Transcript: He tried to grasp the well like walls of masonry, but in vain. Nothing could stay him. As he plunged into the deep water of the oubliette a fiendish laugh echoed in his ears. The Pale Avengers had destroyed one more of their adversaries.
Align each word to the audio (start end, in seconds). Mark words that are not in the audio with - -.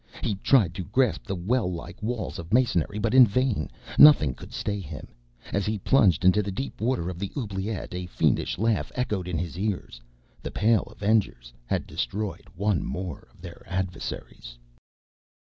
He 0.23 0.33
tried 0.37 0.73
to 0.73 0.83
grasp 0.85 1.25
the 1.25 1.35
well 1.35 1.71
like 1.71 2.01
walls 2.01 2.39
of 2.39 2.51
masonry, 2.51 2.97
but 2.97 3.13
in 3.13 3.23
vain. 3.27 3.69
Nothing 3.99 4.33
could 4.33 4.51
stay 4.51 4.79
him. 4.79 5.09
As 5.53 5.67
he 5.67 5.77
plunged 5.77 6.25
into 6.25 6.41
the 6.41 6.49
deep 6.49 6.81
water 6.81 7.07
of 7.07 7.19
the 7.19 7.31
oubliette 7.37 7.93
a 7.93 8.07
fiendish 8.07 8.57
laugh 8.57 8.91
echoed 8.95 9.27
in 9.27 9.37
his 9.37 9.59
ears. 9.59 10.01
The 10.41 10.49
Pale 10.49 10.87
Avengers 10.95 11.53
had 11.67 11.85
destroyed 11.85 12.47
one 12.55 12.83
more 12.83 13.27
of 13.31 13.41
their 13.43 13.61
adversaries. 13.67 14.57